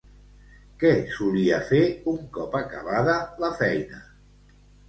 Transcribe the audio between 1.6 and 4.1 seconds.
fer un cop acabada la feina?